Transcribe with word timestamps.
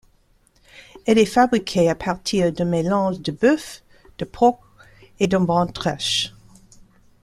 Elle 1.05 1.19
est 1.19 1.27
fabriquée 1.27 1.87
à 1.87 1.93
partir 1.93 2.51
d'un 2.51 2.65
mélange 2.65 3.19
de 3.19 3.31
bœuf, 3.31 3.83
de 4.17 4.25
porc 4.25 4.59
et 5.19 5.27
de 5.27 5.37
ventrèche. 5.37 6.33